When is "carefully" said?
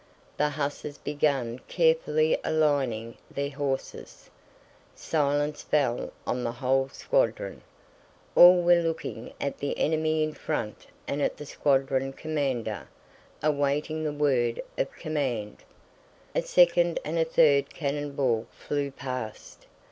1.67-2.35